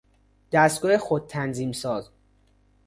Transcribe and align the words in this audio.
دستگاه 0.51 0.97
خودتنظیم 0.97 1.71
ساز 1.71 2.09